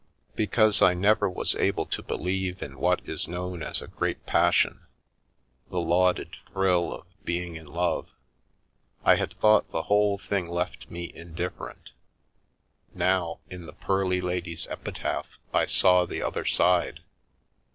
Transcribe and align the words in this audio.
Because 0.35 0.81
I 0.81 0.95
never 0.95 1.29
was 1.29 1.53
able 1.53 1.85
to 1.85 2.01
believe 2.01 2.63
in 2.63 2.79
what 2.79 3.07
is 3.07 3.27
known 3.27 3.61
as 3.61 3.83
a 3.83 3.87
great 3.87 4.25
passion, 4.25 4.87
the 5.69 5.77
lauded 5.77 6.37
thrill 6.51 6.91
of" 6.91 7.05
being 7.23 7.55
in 7.55 7.67
love," 7.67 8.09
I 9.05 9.13
had 9.17 9.39
thought 9.39 9.71
the 9.71 9.83
whole 9.83 10.17
thing 10.17 10.47
left 10.47 10.89
me 10.89 11.11
indifferent. 11.13 11.91
Now, 12.95 13.41
in 13.47 13.67
the 13.67 13.73
pearly 13.73 14.21
lady's 14.21 14.65
epitaph, 14.69 15.37
I 15.53 15.67
saw 15.67 16.07
the 16.07 16.23
other 16.23 16.45
side. 16.45 17.01